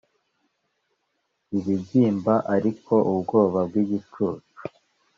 ibibyimba 1.57 2.33
ariko 2.55 2.93
ubwoba 3.11 3.59
bwigicucu, 3.67 4.61